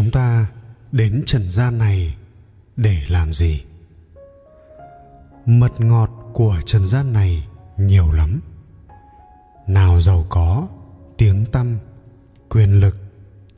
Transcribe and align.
chúng 0.00 0.10
ta 0.10 0.46
đến 0.92 1.22
trần 1.26 1.48
gian 1.48 1.78
này 1.78 2.16
để 2.76 3.02
làm 3.08 3.32
gì? 3.32 3.64
Mật 5.46 5.80
ngọt 5.80 6.10
của 6.32 6.56
trần 6.66 6.86
gian 6.86 7.12
này 7.12 7.48
nhiều 7.76 8.12
lắm. 8.12 8.40
Nào 9.66 10.00
giàu 10.00 10.26
có, 10.28 10.68
tiếng 11.18 11.46
tăm, 11.46 11.78
quyền 12.48 12.80
lực, 12.80 12.96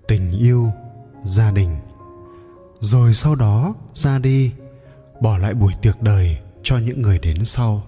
tình 0.09 0.33
yêu, 0.33 0.71
gia 1.25 1.51
đình. 1.51 1.77
Rồi 2.81 3.15
sau 3.15 3.35
đó 3.35 3.75
ra 3.93 4.19
đi, 4.19 4.53
bỏ 5.21 5.39
lại 5.39 5.55
buổi 5.55 5.73
tiệc 5.83 6.03
đời 6.03 6.39
cho 6.63 6.79
những 6.79 7.03
người 7.03 7.19
đến 7.19 7.45
sau. 7.45 7.83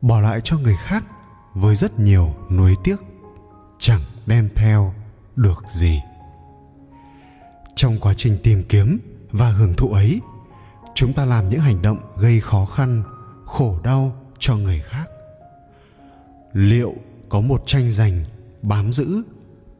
Bỏ 0.00 0.20
lại 0.20 0.40
cho 0.44 0.58
người 0.58 0.76
khác 0.84 1.04
với 1.54 1.74
rất 1.74 1.98
nhiều 1.98 2.34
nuối 2.50 2.74
tiếc, 2.84 2.96
chẳng 3.78 4.02
đem 4.26 4.48
theo 4.56 4.94
được 5.36 5.64
gì 5.68 6.00
trong 7.76 7.98
quá 7.98 8.14
trình 8.16 8.38
tìm 8.42 8.62
kiếm 8.62 8.98
và 9.30 9.50
hưởng 9.50 9.74
thụ 9.74 9.92
ấy. 9.92 10.20
Chúng 10.94 11.12
ta 11.12 11.24
làm 11.24 11.48
những 11.48 11.60
hành 11.60 11.82
động 11.82 11.98
gây 12.16 12.40
khó 12.40 12.66
khăn, 12.66 13.02
khổ 13.44 13.78
đau 13.84 14.16
cho 14.38 14.56
người 14.56 14.80
khác. 14.80 15.04
Liệu 16.52 16.94
có 17.28 17.40
một 17.40 17.62
tranh 17.66 17.90
giành, 17.90 18.24
bám 18.62 18.92
giữ, 18.92 19.22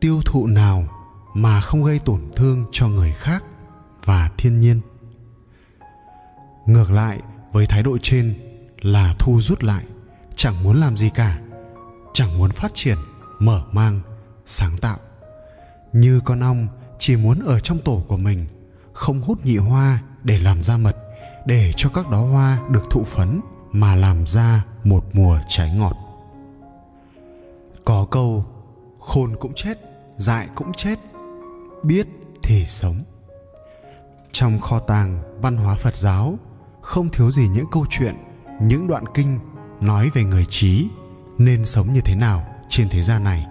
tiêu 0.00 0.20
thụ 0.24 0.46
nào 0.46 0.88
mà 1.34 1.60
không 1.60 1.84
gây 1.84 1.98
tổn 1.98 2.20
thương 2.36 2.64
cho 2.72 2.88
người 2.88 3.12
khác 3.12 3.44
và 4.04 4.30
thiên 4.38 4.60
nhiên? 4.60 4.80
Ngược 6.66 6.90
lại 6.90 7.20
với 7.52 7.66
thái 7.66 7.82
độ 7.82 7.98
trên 8.02 8.34
là 8.80 9.14
thu 9.18 9.40
rút 9.40 9.62
lại, 9.62 9.84
chẳng 10.36 10.62
muốn 10.62 10.80
làm 10.80 10.96
gì 10.96 11.10
cả, 11.14 11.40
chẳng 12.12 12.38
muốn 12.38 12.50
phát 12.50 12.70
triển, 12.74 12.98
mở 13.38 13.62
mang, 13.72 14.00
sáng 14.46 14.76
tạo. 14.78 14.98
Như 15.92 16.20
con 16.24 16.40
ong 16.40 16.68
chỉ 16.98 17.16
muốn 17.16 17.38
ở 17.38 17.60
trong 17.60 17.78
tổ 17.78 18.02
của 18.08 18.16
mình, 18.16 18.46
không 18.92 19.20
hút 19.20 19.38
nhị 19.44 19.56
hoa 19.56 20.02
để 20.22 20.38
làm 20.38 20.62
ra 20.62 20.76
mật, 20.76 20.96
để 21.46 21.72
cho 21.76 21.90
các 21.94 22.10
đó 22.10 22.20
hoa 22.20 22.58
được 22.70 22.82
thụ 22.90 23.04
phấn, 23.04 23.40
mà 23.72 23.94
làm 23.94 24.26
ra 24.26 24.64
một 24.84 25.04
mùa 25.12 25.38
trái 25.48 25.74
ngọt. 25.76 25.96
Có 27.84 28.06
câu, 28.10 28.44
khôn 29.00 29.36
cũng 29.40 29.52
chết, 29.54 29.78
dại 30.16 30.48
cũng 30.54 30.72
chết, 30.72 30.98
biết 31.82 32.06
thì 32.42 32.64
sống. 32.66 32.96
Trong 34.32 34.60
kho 34.60 34.78
tàng 34.78 35.40
văn 35.40 35.56
hóa 35.56 35.74
phật 35.74 35.96
giáo, 35.96 36.38
không 36.80 37.08
thiếu 37.10 37.30
gì 37.30 37.48
những 37.48 37.66
câu 37.72 37.86
chuyện, 37.90 38.14
những 38.60 38.86
đoạn 38.86 39.04
kinh 39.14 39.38
nói 39.80 40.10
về 40.14 40.24
người 40.24 40.44
trí 40.48 40.88
nên 41.38 41.64
sống 41.64 41.92
như 41.92 42.00
thế 42.04 42.14
nào 42.14 42.46
trên 42.68 42.88
thế 42.88 43.02
gian 43.02 43.24
này. 43.24 43.46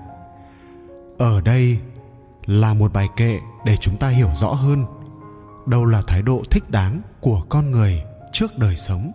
Ở 1.17 1.41
đây 1.41 1.79
là 2.45 2.73
một 2.73 2.93
bài 2.93 3.07
kệ 3.15 3.39
để 3.65 3.77
chúng 3.77 3.97
ta 3.97 4.09
hiểu 4.09 4.29
rõ 4.35 4.51
hơn. 4.51 4.85
Đâu 5.65 5.85
là 5.85 6.01
thái 6.07 6.21
độ 6.21 6.43
thích 6.51 6.69
đáng 6.69 7.01
của 7.21 7.41
con 7.49 7.71
người 7.71 8.03
trước 8.31 8.57
đời 8.57 8.75
sống? 8.75 9.11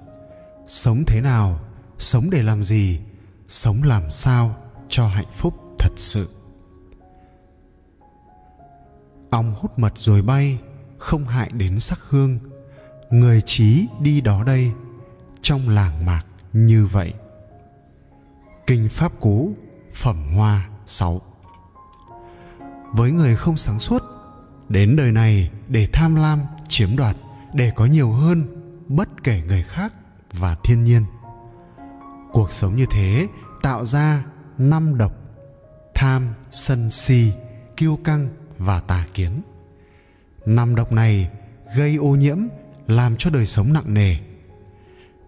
Sống 0.67 1.03
thế 1.07 1.21
nào? 1.21 1.61
Sống 1.99 2.31
để 2.31 2.43
làm 2.43 2.63
gì? 2.63 3.01
Sống 3.49 3.83
làm 3.83 4.11
sao 4.11 4.55
cho 4.89 5.09
hạnh 5.09 5.31
phúc 5.37 5.55
thật 5.79 5.93
sự? 5.97 6.29
Ong 9.31 9.55
hút 9.59 9.79
mật 9.79 9.99
rồi 9.99 10.23
bay, 10.23 10.59
không 10.99 11.25
hại 11.25 11.51
đến 11.53 11.81
sắc 11.81 11.99
hương. 12.09 12.39
Người 13.11 13.41
trí 13.41 13.87
đi 14.01 14.21
đó 14.21 14.45
đây, 14.45 14.73
trong 15.43 15.69
làng 15.69 16.07
mạc 16.07 16.23
như 16.53 16.87
vậy. 16.87 17.15
Kinh 18.67 18.89
pháp 18.89 19.21
cú, 19.21 19.53
phẩm 19.93 20.25
hoa 20.35 20.69
6 20.87 21.21
với 22.93 23.11
người 23.11 23.37
không 23.37 23.57
sáng 23.57 23.79
suốt. 23.79 24.03
Đến 24.69 24.97
đời 24.97 25.13
này, 25.13 25.51
để 25.69 25.89
tham 25.93 26.15
lam, 26.15 26.41
chiếm 26.69 26.97
đoạt, 26.97 27.17
để 27.55 27.73
có 27.77 27.87
nhiều 27.87 28.11
hơn 28.11 28.45
bất 28.89 29.09
kể 29.25 29.43
người 29.47 29.63
khác 29.63 29.93
và 30.33 30.57
thiên 30.65 30.85
nhiên. 30.85 31.05
Cuộc 32.33 32.53
sống 32.53 32.77
như 32.77 32.87
thế 32.91 33.27
tạo 33.63 33.87
ra 33.87 34.25
năm 34.59 34.99
độc, 34.99 35.13
tham, 35.95 36.35
sân, 36.51 36.91
si, 36.91 37.33
kiêu 37.77 37.99
căng 38.05 38.29
và 38.59 38.81
tà 38.81 39.07
kiến. 39.15 39.43
Năm 40.47 40.75
độc 40.75 40.93
này 40.93 41.31
gây 41.77 41.97
ô 41.97 42.07
nhiễm, 42.07 42.39
làm 42.87 43.17
cho 43.17 43.31
đời 43.31 43.47
sống 43.47 43.73
nặng 43.73 43.95
nề. 43.95 44.17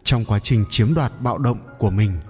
Trong 0.05 0.25
quá 0.25 0.39
trình 0.43 0.65
chiếm 0.71 0.95
đoạt 0.95 1.13
bạo 1.21 1.39
động 1.39 1.59
của 1.79 1.91
mình, 1.91 2.21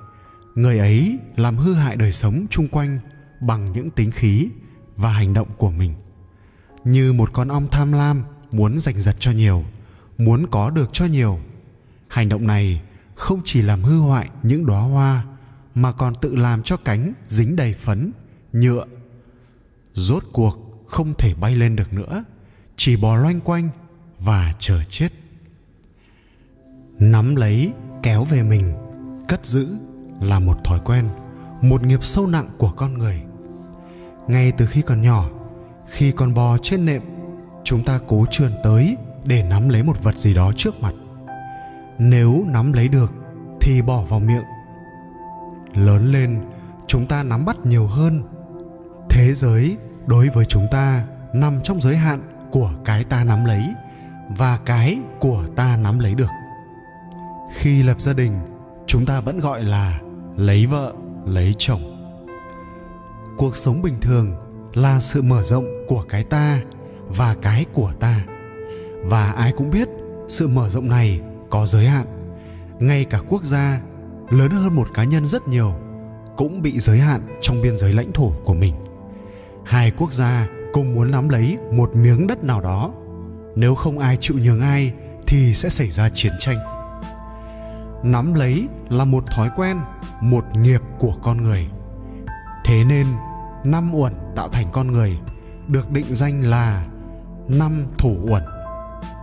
người 0.55 0.79
ấy 0.79 1.19
làm 1.37 1.57
hư 1.57 1.75
hại 1.75 1.97
đời 1.97 2.13
sống 2.13 2.47
chung 2.51 2.69
quanh 2.69 2.99
bằng 3.41 3.73
những 3.73 3.91
tính 3.91 4.11
khí 4.11 4.49
và 5.03 5.09
hành 5.09 5.35
động 5.35 5.49
của 5.57 5.71
mình. 5.71 5.95
Như 6.85 7.13
một 7.13 7.33
con 7.33 7.49
ong 7.49 7.67
tham 7.71 7.93
lam 7.93 8.25
muốn 8.53 8.79
giành 8.79 9.01
giật 9.01 9.17
cho 9.19 9.33
nhiều, 9.33 9.65
muốn 10.19 10.47
có 10.51 10.71
được 10.71 10.89
cho 10.93 11.05
nhiều. 11.05 11.39
Hành 12.09 12.29
động 12.29 12.47
này 12.47 12.83
không 13.15 13.41
chỉ 13.45 13.63
làm 13.63 13.83
hư 13.83 14.01
hoại 14.01 14.29
những 14.43 14.67
đóa 14.67 14.81
hoa, 14.81 15.25
mà 15.75 15.93
còn 15.93 16.15
tự 16.15 16.37
làm 16.37 16.63
cho 16.63 16.77
cánh 16.77 17.13
dính 17.29 17.57
đầy 17.57 17.75
phấn, 17.75 18.13
nhựa. 18.53 18.85
Rốt 19.95 20.23
cuộc 20.33 20.85
không 20.87 21.15
thể 21.19 21.35
bay 21.35 21.57
lên 21.57 21.77
được 21.77 21.93
nữa, 21.93 22.25
chỉ 22.77 22.97
bò 22.97 23.17
loanh 23.17 23.41
quanh 23.41 23.69
và 24.19 24.55
chờ 24.59 24.83
chết. 24.89 25.09
Nắm 26.99 27.37
lấy, 27.37 27.73
kéo 28.03 28.25
về 28.25 28.43
mình, 28.43 28.75
cất 29.29 29.47
giữ 29.47 29.69
là 30.21 30.39
một 30.39 30.65
thói 30.65 30.81
quen, 30.85 31.09
một 31.63 31.83
nghiệp 31.83 32.05
sâu 32.05 32.27
nặng 32.27 32.49
của 32.59 32.73
con 32.77 32.99
người 32.99 33.23
ngay 34.29 34.53
từ 34.53 34.67
khi 34.67 34.83
còn 34.83 35.03
nhỏ, 35.03 35.29
khi 35.87 36.13
con 36.13 36.35
bò 36.35 36.59
trên 36.63 36.87
nệm, 36.87 37.03
chúng 37.65 37.85
ta 37.85 37.99
cố 38.07 38.27
trườn 38.31 38.53
tới 38.63 38.97
để 39.25 39.43
nắm 39.43 39.69
lấy 39.69 39.83
một 39.83 40.03
vật 40.03 40.19
gì 40.19 40.35
đó 40.35 40.53
trước 40.57 40.81
mặt. 40.81 40.93
Nếu 41.99 42.45
nắm 42.47 42.73
lấy 42.73 42.89
được 42.89 43.13
thì 43.61 43.83
bỏ 43.83 44.03
vào 44.09 44.21
miệng. 44.21 44.45
Lớn 45.75 46.13
lên, 46.13 46.41
chúng 46.87 47.07
ta 47.07 47.23
nắm 47.23 47.45
bắt 47.45 47.57
nhiều 47.65 47.87
hơn. 47.87 48.23
Thế 49.11 49.33
giới 49.35 49.77
đối 50.07 50.29
với 50.29 50.45
chúng 50.45 50.67
ta 50.71 51.05
nằm 51.33 51.61
trong 51.63 51.81
giới 51.81 51.97
hạn 51.97 52.21
của 52.51 52.71
cái 52.85 53.05
ta 53.05 53.25
nắm 53.25 53.45
lấy 53.45 53.63
và 54.29 54.59
cái 54.65 54.99
của 55.21 55.45
ta 55.57 55.77
nắm 55.77 55.99
lấy 55.99 56.15
được. 56.15 56.31
Khi 57.55 57.83
lập 57.83 58.01
gia 58.01 58.13
đình, 58.13 58.33
chúng 58.87 59.07
ta 59.07 59.21
vẫn 59.21 59.41
gọi 59.41 59.65
là 59.65 60.01
lấy 60.37 60.67
vợ, 60.67 60.93
lấy 61.25 61.55
chồng 61.59 61.92
cuộc 63.43 63.57
sống 63.57 63.83
bình 63.83 63.95
thường 64.01 64.33
là 64.75 65.01
sự 65.01 65.23
mở 65.23 65.43
rộng 65.43 65.65
của 65.89 66.05
cái 66.09 66.25
ta 66.25 66.61
và 67.09 67.37
cái 67.43 67.65
của 67.73 67.93
ta. 68.01 68.25
Và 69.05 69.33
ai 69.33 69.53
cũng 69.53 69.71
biết 69.71 69.89
sự 70.29 70.49
mở 70.49 70.69
rộng 70.69 70.89
này 70.89 71.21
có 71.51 71.67
giới 71.67 71.87
hạn. 71.87 72.07
Ngay 72.79 73.05
cả 73.05 73.21
quốc 73.29 73.45
gia 73.45 73.81
lớn 74.31 74.51
hơn 74.51 74.75
một 74.75 74.95
cá 74.95 75.05
nhân 75.05 75.27
rất 75.27 75.49
nhiều 75.49 75.73
cũng 76.37 76.63
bị 76.63 76.79
giới 76.79 76.99
hạn 76.99 77.21
trong 77.41 77.63
biên 77.63 77.79
giới 77.79 77.93
lãnh 77.93 78.13
thổ 78.13 78.33
của 78.45 78.55
mình. 78.55 78.75
Hai 79.65 79.91
quốc 79.91 80.13
gia 80.13 80.49
cùng 80.73 80.95
muốn 80.95 81.11
nắm 81.11 81.29
lấy 81.29 81.59
một 81.73 81.97
miếng 81.97 82.27
đất 82.27 82.45
nào 82.45 82.61
đó. 82.61 82.93
Nếu 83.57 83.75
không 83.75 83.99
ai 83.99 84.17
chịu 84.21 84.39
nhường 84.39 84.61
ai 84.61 84.93
thì 85.27 85.55
sẽ 85.55 85.69
xảy 85.69 85.91
ra 85.91 86.09
chiến 86.15 86.33
tranh. 86.39 86.59
Nắm 88.03 88.35
lấy 88.35 88.69
là 88.89 89.05
một 89.05 89.25
thói 89.31 89.51
quen, 89.57 89.77
một 90.21 90.45
nghiệp 90.57 90.81
của 90.99 91.15
con 91.23 91.43
người. 91.43 91.67
Thế 92.65 92.85
nên 92.85 93.07
năm 93.65 93.95
uẩn 93.95 94.13
tạo 94.37 94.49
thành 94.49 94.67
con 94.73 94.91
người, 94.91 95.19
được 95.69 95.91
định 95.91 96.15
danh 96.15 96.43
là 96.43 96.87
năm 97.49 97.73
thủ 97.99 98.17
uẩn. 98.31 98.43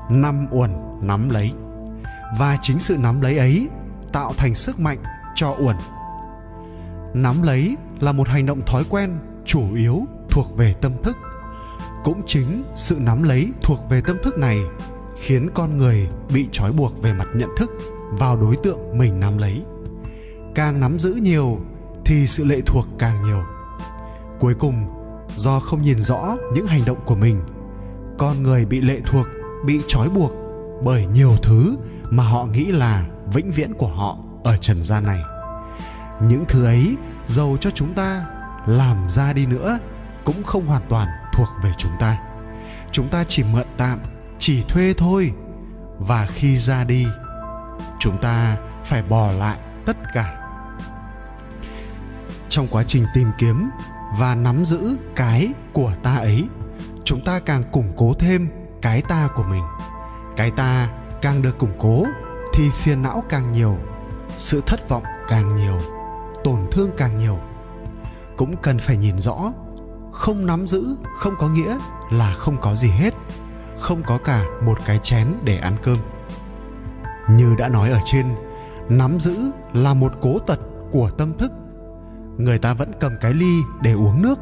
Năm 0.10 0.48
uẩn 0.52 0.72
nắm 1.02 1.30
lấy. 1.30 1.52
Và 2.40 2.58
chính 2.62 2.80
sự 2.80 2.98
nắm 2.98 3.22
lấy 3.22 3.38
ấy 3.38 3.70
tạo 4.14 4.34
thành 4.38 4.56
sức 4.56 4.80
mạnh 4.80 4.98
cho 5.36 5.56
uẩn. 5.60 5.76
Nắm 7.14 7.42
lấy 7.42 7.78
là 8.00 8.12
một 8.12 8.28
hành 8.28 8.46
động 8.46 8.62
thói 8.66 8.84
quen 8.90 9.10
chủ 9.46 9.64
yếu 9.76 10.02
thuộc 10.30 10.58
về 10.58 10.74
tâm 10.82 10.92
thức. 11.04 11.18
Cũng 12.04 12.22
chính 12.26 12.64
sự 12.76 12.98
nắm 13.00 13.24
lấy 13.24 13.52
thuộc 13.64 13.80
về 13.90 14.02
tâm 14.02 14.18
thức 14.24 14.38
này 14.38 14.58
khiến 15.22 15.50
con 15.54 15.78
người 15.78 16.10
bị 16.34 16.48
trói 16.52 16.72
buộc 16.72 17.02
về 17.02 17.14
mặt 17.14 17.28
nhận 17.36 17.50
thức 17.58 17.70
vào 18.12 18.38
đối 18.38 18.56
tượng 18.56 18.98
mình 18.98 19.20
nắm 19.20 19.38
lấy. 19.38 19.64
Càng 20.56 20.80
nắm 20.80 21.00
giữ 21.00 21.14
nhiều 21.14 21.60
thì 22.06 22.28
sự 22.28 22.44
lệ 22.44 22.62
thuộc 22.66 22.86
càng 23.00 23.24
nhiều 23.24 23.44
cuối 24.40 24.54
cùng, 24.60 24.88
do 25.36 25.60
không 25.60 25.82
nhìn 25.82 26.00
rõ 26.00 26.36
những 26.54 26.66
hành 26.66 26.86
động 26.86 27.00
của 27.06 27.16
mình, 27.16 27.42
con 28.18 28.44
người 28.44 28.66
bị 28.66 28.82
lệ 28.82 29.00
thuộc, 29.06 29.28
bị 29.66 29.82
trói 29.88 30.10
buộc 30.10 30.32
bởi 30.84 31.06
nhiều 31.06 31.36
thứ 31.44 31.78
mà 32.10 32.24
họ 32.24 32.46
nghĩ 32.46 32.66
là 32.66 33.06
vĩnh 33.34 33.52
viễn 33.52 33.74
của 33.74 33.88
họ 33.88 34.18
ở 34.44 34.58
trần 34.58 34.84
gian 34.84 35.06
này. 35.06 35.20
Những 36.22 36.46
thứ 36.48 36.66
ấy 36.66 36.96
giàu 37.28 37.58
cho 37.60 37.70
chúng 37.70 37.94
ta, 37.94 38.26
làm 38.66 39.10
ra 39.10 39.34
đi 39.34 39.46
nữa 39.46 39.80
cũng 40.24 40.44
không 40.44 40.66
hoàn 40.66 40.82
toàn 40.90 41.08
thuộc 41.34 41.48
về 41.64 41.72
chúng 41.78 41.92
ta. 42.00 42.18
Chúng 42.92 43.08
ta 43.08 43.24
chỉ 43.28 43.44
mượn 43.44 43.68
tạm, 43.78 44.00
chỉ 44.38 44.64
thuê 44.68 44.94
thôi. 44.98 45.32
Và 46.00 46.26
khi 46.26 46.58
ra 46.58 46.84
đi, 46.84 47.08
chúng 48.00 48.18
ta 48.18 48.58
phải 48.84 49.04
bỏ 49.04 49.32
lại 49.32 49.58
tất 49.86 49.98
cả. 50.14 50.36
Trong 52.50 52.68
quá 52.68 52.84
trình 52.84 53.06
tìm 53.14 53.32
kiếm 53.38 53.70
và 54.18 54.36
nắm 54.36 54.66
giữ 54.66 54.98
cái 55.16 55.54
của 55.74 55.92
ta 56.04 56.16
ấy. 56.16 56.48
Chúng 57.04 57.22
ta 57.26 57.40
càng 57.40 57.64
củng 57.72 57.94
cố 57.98 58.14
thêm 58.20 58.48
cái 58.82 59.02
ta 59.02 59.28
của 59.36 59.44
mình. 59.44 59.64
Cái 60.38 60.52
ta 60.52 60.90
càng 61.22 61.42
được 61.42 61.58
củng 61.58 61.74
cố 61.80 62.04
thì 62.54 62.70
phiền 62.70 63.02
não 63.02 63.24
càng 63.30 63.52
nhiều, 63.52 63.78
sự 64.36 64.62
thất 64.66 64.90
vọng 64.90 65.04
càng 65.30 65.56
nhiều, 65.56 65.80
tổn 66.44 66.68
thương 66.72 66.90
càng 66.98 67.18
nhiều. 67.18 67.40
Cũng 68.38 68.56
cần 68.62 68.80
phải 68.80 68.98
nhìn 68.98 69.20
rõ, 69.20 69.54
không 70.12 70.46
nắm 70.46 70.68
giữ, 70.68 70.96
không 71.18 71.34
có 71.40 71.50
nghĩa 71.50 71.78
là 72.12 72.34
không 72.34 72.58
có 72.62 72.76
gì 72.76 72.90
hết, 72.90 73.14
không 73.80 74.04
có 74.04 74.18
cả 74.18 74.44
một 74.66 74.78
cái 74.86 75.00
chén 75.04 75.28
để 75.44 75.58
ăn 75.58 75.74
cơm. 75.84 75.98
Như 77.30 77.56
đã 77.58 77.70
nói 77.70 77.90
ở 77.90 78.00
trên, 78.06 78.26
nắm 78.90 79.20
giữ 79.20 79.52
là 79.74 79.94
một 79.94 80.14
cố 80.22 80.40
tật 80.40 80.60
của 80.92 81.10
tâm 81.10 81.34
thức 81.38 81.52
người 82.40 82.58
ta 82.58 82.74
vẫn 82.74 82.92
cầm 83.00 83.12
cái 83.22 83.34
ly 83.34 83.62
để 83.82 83.94
uống 83.94 84.22
nước, 84.22 84.40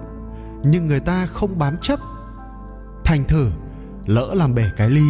nhưng 0.64 0.88
người 0.88 1.00
ta 1.00 1.26
không 1.26 1.60
bám 1.60 1.78
chấp. 1.82 2.00
Thành 3.06 3.24
thử, 3.24 3.52
lỡ 4.06 4.34
làm 4.34 4.56
bể 4.56 4.64
cái 4.78 4.90
ly, 4.90 5.06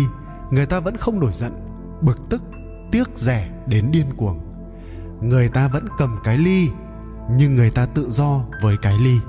người 0.51 0.65
ta 0.65 0.79
vẫn 0.79 0.97
không 0.97 1.19
nổi 1.19 1.31
giận, 1.33 1.53
bực 2.01 2.29
tức, 2.29 2.43
tiếc 2.91 3.09
rẻ 3.15 3.49
đến 3.67 3.91
điên 3.91 4.05
cuồng. 4.17 4.39
Người 5.21 5.49
ta 5.49 5.67
vẫn 5.67 5.87
cầm 5.97 6.17
cái 6.23 6.37
ly, 6.37 6.69
nhưng 7.31 7.55
người 7.55 7.69
ta 7.69 7.85
tự 7.85 8.09
do 8.09 8.41
với 8.61 8.75
cái 8.81 8.97
ly. 8.99 9.19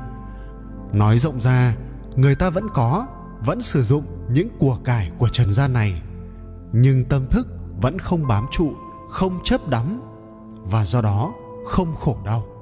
Nói 0.92 1.18
rộng 1.18 1.40
ra, 1.40 1.74
người 2.16 2.34
ta 2.34 2.50
vẫn 2.50 2.66
có, 2.74 3.06
vẫn 3.44 3.62
sử 3.62 3.82
dụng 3.82 4.04
những 4.30 4.48
của 4.58 4.78
cải 4.84 5.10
của 5.18 5.28
trần 5.28 5.54
gian 5.54 5.72
này, 5.72 6.02
nhưng 6.72 7.04
tâm 7.04 7.26
thức 7.30 7.48
vẫn 7.82 7.98
không 7.98 8.26
bám 8.26 8.46
trụ, 8.50 8.72
không 9.10 9.38
chấp 9.44 9.68
đắm, 9.68 10.00
và 10.62 10.84
do 10.84 11.00
đó 11.00 11.32
không 11.66 11.94
khổ 11.94 12.16
đau 12.24 12.57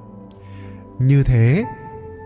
như 0.99 1.23
thế, 1.23 1.65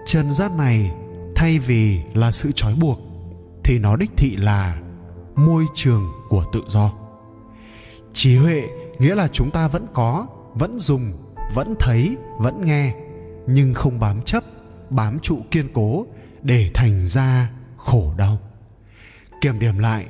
trần 0.05 0.33
gian 0.33 0.57
này 0.57 0.91
thay 1.35 1.59
vì 1.59 1.99
là 2.13 2.31
sự 2.31 2.51
trói 2.55 2.75
buộc, 2.75 2.99
thì 3.63 3.79
nó 3.79 3.95
đích 3.95 4.11
thị 4.17 4.35
là 4.35 4.81
môi 5.35 5.65
trường 5.73 6.11
của 6.29 6.43
tự 6.53 6.61
do. 6.67 6.93
Trí 8.13 8.37
huệ 8.37 8.61
nghĩa 8.99 9.15
là 9.15 9.27
chúng 9.27 9.51
ta 9.51 9.67
vẫn 9.67 9.87
có, 9.93 10.27
vẫn 10.53 10.79
dùng, 10.79 11.11
vẫn 11.53 11.73
thấy, 11.79 12.17
vẫn 12.39 12.65
nghe, 12.65 12.95
nhưng 13.47 13.73
không 13.73 13.99
bám 13.99 14.21
chấp, 14.21 14.43
bám 14.89 15.19
trụ 15.19 15.39
kiên 15.51 15.67
cố 15.73 16.05
để 16.41 16.71
thành 16.73 16.99
ra 16.99 17.51
khổ 17.77 18.13
đau. 18.17 18.37
Kiểm 19.41 19.59
điểm 19.59 19.79
lại, 19.79 20.05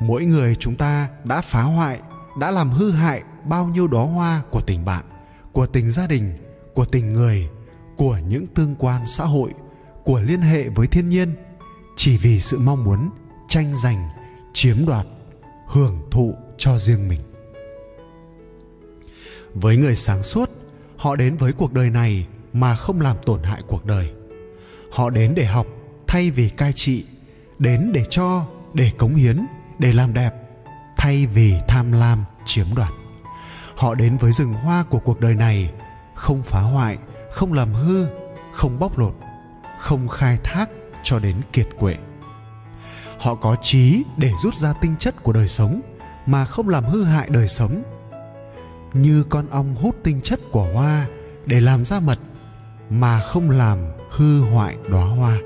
mỗi 0.00 0.24
người 0.24 0.54
chúng 0.54 0.76
ta 0.76 1.08
đã 1.24 1.40
phá 1.40 1.62
hoại, 1.62 2.00
đã 2.38 2.50
làm 2.50 2.70
hư 2.70 2.90
hại 2.90 3.22
bao 3.44 3.66
nhiêu 3.66 3.88
đóa 3.88 4.04
hoa 4.04 4.42
của 4.50 4.60
tình 4.60 4.84
bạn, 4.84 5.04
của 5.52 5.66
tình 5.66 5.90
gia 5.90 6.06
đình, 6.06 6.36
của 6.74 6.84
tình 6.84 7.08
người 7.08 7.48
của 7.96 8.18
những 8.28 8.46
tương 8.46 8.74
quan 8.78 9.06
xã 9.06 9.24
hội, 9.24 9.50
của 10.04 10.20
liên 10.20 10.40
hệ 10.40 10.68
với 10.68 10.86
thiên 10.86 11.08
nhiên, 11.08 11.34
chỉ 11.96 12.16
vì 12.16 12.40
sự 12.40 12.58
mong 12.58 12.84
muốn, 12.84 13.10
tranh 13.48 13.76
giành, 13.76 14.08
chiếm 14.52 14.86
đoạt, 14.86 15.06
hưởng 15.66 16.02
thụ 16.10 16.34
cho 16.58 16.78
riêng 16.78 17.08
mình. 17.08 17.20
Với 19.54 19.76
người 19.76 19.96
sáng 19.96 20.22
suốt, 20.22 20.50
họ 20.96 21.16
đến 21.16 21.36
với 21.36 21.52
cuộc 21.52 21.72
đời 21.72 21.90
này 21.90 22.26
mà 22.52 22.76
không 22.76 23.00
làm 23.00 23.16
tổn 23.26 23.42
hại 23.42 23.62
cuộc 23.66 23.86
đời. 23.86 24.10
Họ 24.90 25.10
đến 25.10 25.34
để 25.34 25.44
học 25.44 25.66
thay 26.06 26.30
vì 26.30 26.48
cai 26.48 26.72
trị, 26.72 27.04
đến 27.58 27.90
để 27.92 28.04
cho, 28.10 28.46
để 28.74 28.92
cống 28.98 29.14
hiến, 29.14 29.46
để 29.78 29.92
làm 29.92 30.14
đẹp, 30.14 30.32
thay 30.96 31.26
vì 31.26 31.54
tham 31.68 31.92
lam, 31.92 32.24
chiếm 32.44 32.66
đoạt. 32.76 32.92
Họ 33.76 33.94
đến 33.94 34.16
với 34.16 34.32
rừng 34.32 34.52
hoa 34.54 34.84
của 34.90 34.98
cuộc 34.98 35.20
đời 35.20 35.34
này, 35.34 35.70
không 36.14 36.42
phá 36.42 36.60
hoại 36.60 36.98
không 37.34 37.52
làm 37.52 37.72
hư, 37.72 38.06
không 38.52 38.78
bóc 38.78 38.98
lột, 38.98 39.14
không 39.78 40.08
khai 40.08 40.38
thác 40.44 40.70
cho 41.02 41.18
đến 41.18 41.36
kiệt 41.52 41.68
quệ. 41.78 41.96
Họ 43.18 43.34
có 43.34 43.56
trí 43.62 44.04
để 44.16 44.30
rút 44.42 44.54
ra 44.54 44.74
tinh 44.80 44.94
chất 44.98 45.22
của 45.22 45.32
đời 45.32 45.48
sống, 45.48 45.80
mà 46.26 46.44
không 46.44 46.68
làm 46.68 46.84
hư 46.84 47.04
hại 47.04 47.28
đời 47.30 47.48
sống. 47.48 47.82
Như 48.92 49.24
con 49.28 49.48
ong 49.50 49.74
hút 49.74 49.96
tinh 50.02 50.20
chất 50.20 50.40
của 50.50 50.66
hoa 50.74 51.06
để 51.46 51.60
làm 51.60 51.84
ra 51.84 52.00
mật, 52.00 52.18
mà 52.90 53.20
không 53.20 53.50
làm 53.50 53.78
hư 54.10 54.40
hoại 54.40 54.76
đóa 54.88 55.06
hoa. 55.06 55.38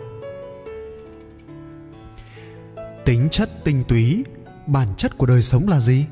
Tính 3.04 3.28
chất 3.30 3.50
tinh 3.64 3.84
túy, 3.88 4.24
bản 4.66 4.94
chất 4.96 5.18
của 5.18 5.26
đời 5.26 5.42
sống 5.42 5.68
là 5.68 5.80
gì? 5.80 6.06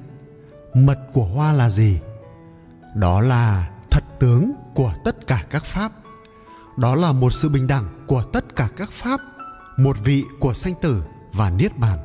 Mật 0.75 0.99
của 1.13 1.25
hoa 1.25 1.53
là 1.53 1.71
gì? 1.71 1.99
Đó 2.95 3.21
là 3.21 3.71
thật 3.91 4.05
tướng 4.19 4.53
của 4.77 4.93
tất 5.05 5.27
cả 5.27 5.45
các 5.51 5.65
pháp. 5.65 5.93
Đó 6.77 6.95
là 6.95 7.13
một 7.13 7.33
sự 7.33 7.49
bình 7.49 7.67
đẳng 7.67 7.85
của 8.07 8.23
tất 8.23 8.57
cả 8.57 8.69
các 8.77 8.91
pháp, 8.91 9.21
một 9.77 9.97
vị 10.05 10.25
của 10.41 10.53
sanh 10.53 10.75
tử 10.83 11.03
và 11.33 11.51
niết 11.51 11.79
bàn. 11.79 11.99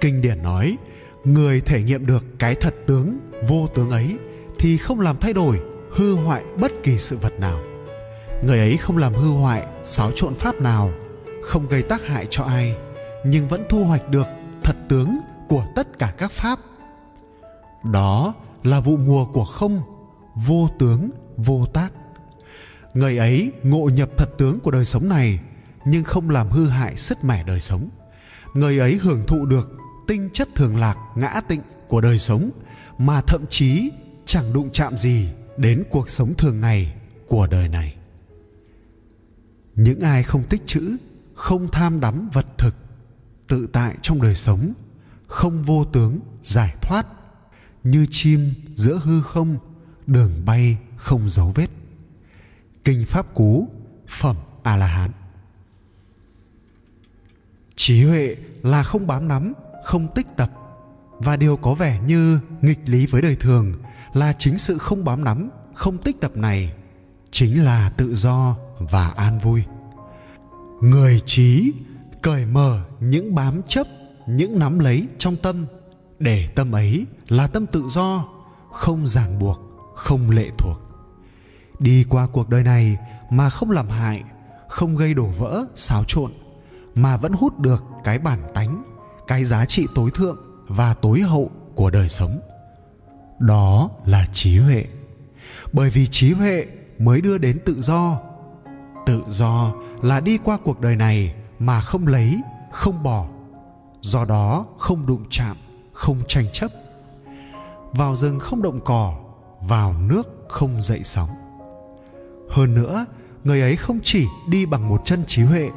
Kinh 0.00 0.22
điển 0.22 0.42
nói, 0.42 0.76
người 1.24 1.60
thể 1.60 1.82
nghiệm 1.82 2.06
được 2.06 2.24
cái 2.38 2.54
thật 2.54 2.74
tướng, 2.86 3.18
vô 3.48 3.66
tướng 3.74 3.90
ấy, 3.90 4.18
thì 4.58 4.76
không 4.76 5.00
làm 5.00 5.16
thay 5.20 5.32
đổi, 5.32 5.60
hư 5.92 6.14
hoại 6.14 6.44
bất 6.60 6.72
kỳ 6.82 6.98
sự 6.98 7.16
vật 7.16 7.32
nào. 7.40 7.58
Người 8.44 8.58
ấy 8.58 8.76
không 8.76 8.96
làm 8.96 9.14
hư 9.14 9.30
hoại, 9.30 9.62
xáo 9.84 10.10
trộn 10.14 10.34
pháp 10.34 10.60
nào, 10.60 10.90
không 11.42 11.66
gây 11.68 11.82
tác 11.82 12.06
hại 12.06 12.26
cho 12.30 12.44
ai, 12.44 12.76
nhưng 13.24 13.48
vẫn 13.48 13.64
thu 13.68 13.84
hoạch 13.84 14.08
được 14.08 14.26
thật 14.62 14.76
tướng 14.88 15.18
của 15.48 15.64
tất 15.74 15.98
cả 15.98 16.12
các 16.18 16.32
pháp. 16.32 16.58
Đó 17.84 18.34
là 18.62 18.80
vụ 18.80 18.96
mùa 18.96 19.24
của 19.24 19.44
không 19.44 19.95
vô 20.36 20.70
tướng, 20.78 21.10
vô 21.36 21.66
tác. 21.66 21.92
Người 22.94 23.18
ấy 23.18 23.52
ngộ 23.62 23.88
nhập 23.88 24.10
thật 24.16 24.28
tướng 24.38 24.60
của 24.60 24.70
đời 24.70 24.84
sống 24.84 25.08
này, 25.08 25.40
nhưng 25.86 26.04
không 26.04 26.30
làm 26.30 26.50
hư 26.50 26.66
hại 26.66 26.96
sức 26.96 27.24
mẻ 27.24 27.44
đời 27.46 27.60
sống. 27.60 27.88
Người 28.54 28.78
ấy 28.78 28.98
hưởng 29.02 29.26
thụ 29.26 29.46
được 29.46 29.70
tinh 30.06 30.28
chất 30.32 30.48
thường 30.54 30.76
lạc, 30.76 30.96
ngã 31.16 31.40
tịnh 31.48 31.60
của 31.88 32.00
đời 32.00 32.18
sống, 32.18 32.50
mà 32.98 33.20
thậm 33.20 33.44
chí 33.50 33.90
chẳng 34.24 34.52
đụng 34.52 34.70
chạm 34.72 34.96
gì 34.96 35.28
đến 35.56 35.84
cuộc 35.90 36.10
sống 36.10 36.34
thường 36.38 36.60
ngày 36.60 36.94
của 37.28 37.46
đời 37.46 37.68
này. 37.68 37.94
Những 39.74 40.00
ai 40.00 40.22
không 40.22 40.42
tích 40.42 40.62
chữ, 40.66 40.96
không 41.34 41.68
tham 41.72 42.00
đắm 42.00 42.28
vật 42.32 42.46
thực, 42.58 42.76
tự 43.48 43.66
tại 43.72 43.94
trong 44.02 44.22
đời 44.22 44.34
sống, 44.34 44.72
không 45.26 45.62
vô 45.62 45.84
tướng 45.84 46.18
giải 46.42 46.74
thoát, 46.82 47.06
như 47.84 48.06
chim 48.10 48.54
giữa 48.74 49.00
hư 49.04 49.22
không 49.22 49.58
đường 50.06 50.32
bay 50.44 50.78
không 50.96 51.28
dấu 51.28 51.52
vết. 51.54 51.70
Kinh 52.84 53.06
pháp 53.06 53.34
cú, 53.34 53.68
phẩm 54.08 54.36
a 54.62 54.76
la 54.76 54.86
hán 54.86 55.10
trí 57.76 58.04
huệ 58.04 58.36
là 58.62 58.82
không 58.82 59.06
bám 59.06 59.28
nắm, 59.28 59.52
không 59.84 60.08
tích 60.14 60.26
tập. 60.36 60.50
Và 61.18 61.36
điều 61.36 61.56
có 61.56 61.74
vẻ 61.74 62.00
như 62.06 62.40
nghịch 62.62 62.80
lý 62.86 63.06
với 63.06 63.22
đời 63.22 63.36
thường 63.36 63.72
là 64.14 64.32
chính 64.38 64.58
sự 64.58 64.78
không 64.78 65.04
bám 65.04 65.24
nắm, 65.24 65.50
không 65.74 65.98
tích 65.98 66.20
tập 66.20 66.36
này 66.36 66.72
chính 67.30 67.64
là 67.64 67.90
tự 67.90 68.14
do 68.14 68.56
và 68.78 69.08
an 69.08 69.38
vui. 69.38 69.62
Người 70.82 71.20
trí 71.26 71.72
cởi 72.22 72.46
mở 72.46 72.80
những 73.00 73.34
bám 73.34 73.62
chấp, 73.68 73.86
những 74.26 74.58
nắm 74.58 74.78
lấy 74.78 75.06
trong 75.18 75.36
tâm, 75.36 75.66
để 76.18 76.48
tâm 76.54 76.72
ấy 76.72 77.06
là 77.28 77.46
tâm 77.46 77.66
tự 77.66 77.84
do, 77.88 78.28
không 78.72 79.06
ràng 79.06 79.38
buộc 79.38 79.65
không 79.96 80.30
lệ 80.30 80.50
thuộc. 80.58 80.76
Đi 81.78 82.04
qua 82.08 82.26
cuộc 82.32 82.48
đời 82.48 82.62
này 82.62 82.96
mà 83.30 83.50
không 83.50 83.70
làm 83.70 83.88
hại, 83.88 84.22
không 84.68 84.96
gây 84.96 85.14
đổ 85.14 85.26
vỡ, 85.26 85.64
xáo 85.74 86.04
trộn, 86.06 86.30
mà 86.94 87.16
vẫn 87.16 87.32
hút 87.32 87.58
được 87.58 87.84
cái 88.04 88.18
bản 88.18 88.38
tánh, 88.54 88.84
cái 89.26 89.44
giá 89.44 89.64
trị 89.64 89.86
tối 89.94 90.10
thượng 90.14 90.38
và 90.68 90.94
tối 90.94 91.20
hậu 91.20 91.50
của 91.74 91.90
đời 91.90 92.08
sống. 92.08 92.40
Đó 93.38 93.90
là 94.04 94.26
trí 94.32 94.58
huệ. 94.58 94.84
Bởi 95.72 95.90
vì 95.90 96.06
trí 96.06 96.32
huệ 96.32 96.66
mới 96.98 97.20
đưa 97.20 97.38
đến 97.38 97.58
tự 97.64 97.82
do. 97.82 98.20
Tự 99.06 99.22
do 99.28 99.72
là 100.02 100.20
đi 100.20 100.38
qua 100.38 100.58
cuộc 100.64 100.80
đời 100.80 100.96
này 100.96 101.34
mà 101.58 101.80
không 101.80 102.06
lấy, 102.06 102.40
không 102.72 103.02
bỏ. 103.02 103.26
Do 104.00 104.24
đó 104.24 104.66
không 104.78 105.06
đụng 105.06 105.24
chạm, 105.30 105.56
không 105.92 106.18
tranh 106.28 106.44
chấp. 106.52 106.70
Vào 107.92 108.16
rừng 108.16 108.38
không 108.38 108.62
động 108.62 108.80
cỏ 108.84 109.25
vào 109.68 109.94
nước 109.98 110.28
không 110.48 110.82
dậy 110.82 111.00
sóng. 111.04 111.28
Hơn 112.50 112.74
nữa, 112.74 113.06
người 113.44 113.60
ấy 113.60 113.76
không 113.76 113.98
chỉ 114.02 114.26
đi 114.48 114.66
bằng 114.66 114.88
một 114.88 115.02
chân 115.04 115.24
trí 115.26 115.42
huệ, 115.42 115.70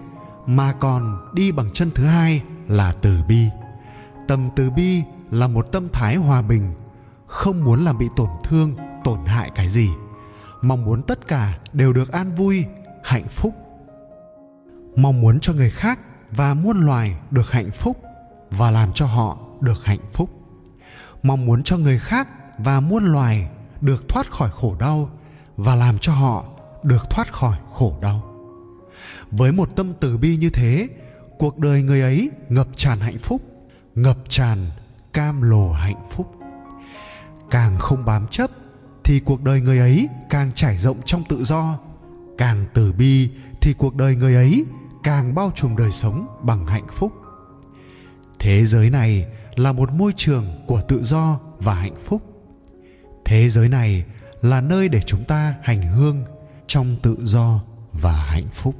mà 0.45 0.73
còn 0.73 1.29
đi 1.33 1.51
bằng 1.51 1.69
chân 1.73 1.91
thứ 1.95 2.05
hai 2.05 2.41
là 2.67 2.93
từ 3.01 3.23
bi. 3.27 3.49
Tâm 4.27 4.49
từ 4.55 4.69
bi 4.69 5.01
là 5.31 5.47
một 5.47 5.71
tâm 5.71 5.87
thái 5.93 6.15
hòa 6.15 6.41
bình, 6.41 6.73
không 7.27 7.63
muốn 7.63 7.85
làm 7.85 7.97
bị 7.97 8.07
tổn 8.15 8.29
thương, 8.43 8.75
tổn 9.03 9.25
hại 9.25 9.51
cái 9.55 9.69
gì. 9.69 9.89
Mong 10.61 10.85
muốn 10.85 11.03
tất 11.03 11.27
cả 11.27 11.57
đều 11.73 11.93
được 11.93 12.11
an 12.11 12.35
vui, 12.35 12.65
hạnh 13.03 13.27
phúc. 13.29 13.53
Mong 14.95 15.21
muốn 15.21 15.39
cho 15.39 15.53
người 15.53 15.69
khác 15.69 15.99
và 16.31 16.53
muôn 16.53 16.85
loài 16.85 17.17
được 17.31 17.51
hạnh 17.51 17.71
phúc 17.71 17.97
và 18.51 18.71
làm 18.71 18.93
cho 18.93 19.05
họ 19.05 19.37
được 19.61 19.83
hạnh 19.85 19.99
phúc. 20.13 20.29
Mong 21.23 21.45
muốn 21.45 21.63
cho 21.63 21.77
người 21.77 21.99
khác 21.99 22.27
và 22.57 22.79
muôn 22.79 23.05
loài 23.05 23.49
được 23.81 24.09
thoát 24.09 24.31
khỏi 24.31 24.49
khổ 24.53 24.75
đau 24.79 25.09
và 25.57 25.75
làm 25.75 25.97
cho 25.99 26.13
họ 26.13 26.45
được 26.83 27.09
thoát 27.09 27.33
khỏi 27.33 27.57
khổ 27.73 27.97
đau. 28.01 28.23
Với 29.31 29.51
một 29.51 29.75
tâm 29.75 29.93
từ 29.99 30.17
bi 30.17 30.37
như 30.37 30.49
thế, 30.49 30.87
cuộc 31.39 31.57
đời 31.57 31.83
người 31.83 32.01
ấy 32.01 32.29
ngập 32.49 32.67
tràn 32.75 32.99
hạnh 32.99 33.17
phúc, 33.17 33.41
ngập 33.95 34.17
tràn 34.29 34.65
cam 35.13 35.41
lồ 35.41 35.71
hạnh 35.71 36.01
phúc. 36.09 36.35
Càng 37.49 37.77
không 37.77 38.05
bám 38.05 38.27
chấp 38.27 38.51
thì 39.03 39.19
cuộc 39.19 39.43
đời 39.43 39.61
người 39.61 39.79
ấy 39.79 40.07
càng 40.29 40.51
trải 40.55 40.77
rộng 40.77 40.97
trong 41.05 41.23
tự 41.29 41.43
do, 41.43 41.79
càng 42.37 42.65
từ 42.73 42.93
bi 42.93 43.29
thì 43.61 43.73
cuộc 43.73 43.95
đời 43.95 44.15
người 44.15 44.35
ấy 44.35 44.65
càng 45.03 45.35
bao 45.35 45.51
trùm 45.55 45.75
đời 45.75 45.91
sống 45.91 46.27
bằng 46.41 46.65
hạnh 46.65 46.87
phúc. 46.91 47.13
Thế 48.39 48.65
giới 48.65 48.89
này 48.89 49.25
là 49.55 49.71
một 49.71 49.91
môi 49.91 50.13
trường 50.15 50.45
của 50.67 50.81
tự 50.87 51.03
do 51.03 51.39
và 51.59 51.73
hạnh 51.73 51.95
phúc 52.05 52.21
thế 53.29 53.49
giới 53.49 53.69
này 53.69 54.03
là 54.41 54.61
nơi 54.61 54.89
để 54.89 55.01
chúng 55.01 55.23
ta 55.23 55.55
hành 55.61 55.81
hương 55.81 56.23
trong 56.67 56.95
tự 57.01 57.17
do 57.23 57.59
và 57.93 58.11
hạnh 58.11 58.49
phúc. 58.53 58.75